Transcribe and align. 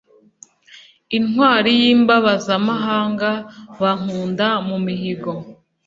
intwali 1.17 1.71
y'imbabazamahanga 1.81 3.31
bankunda 3.81 4.47
mu 4.67 4.77
mihigo. 4.85 5.31